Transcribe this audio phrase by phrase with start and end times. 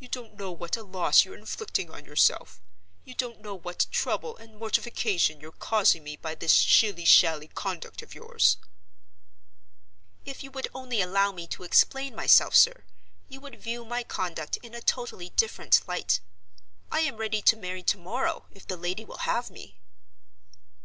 [0.00, 2.60] You don't know what a loss you're inflicting on yourself;
[3.04, 8.02] you don't know what trouble and mortification you're causing me by this shilly shally conduct
[8.02, 8.56] of yours."
[10.24, 12.82] "If you would only allow me to explain myself, sir,
[13.28, 16.18] you would view my conduct in a totally different light.
[16.90, 19.78] I am ready to marry to morrow, if the lady will have me."